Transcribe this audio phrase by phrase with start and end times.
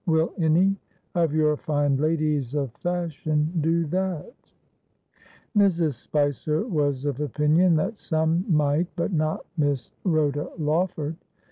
[0.07, 0.75] 'Will any
[1.13, 4.33] of your fine ladies of fashion do that
[5.55, 5.93] Mrs.
[5.93, 11.17] Spicer was of opinion that some might, but not Miss Rhoda Lawford.